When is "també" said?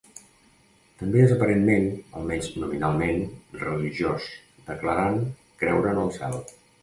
1.01-1.19